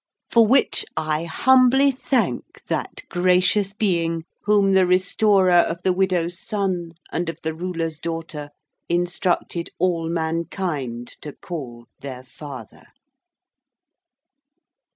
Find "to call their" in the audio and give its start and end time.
11.21-12.23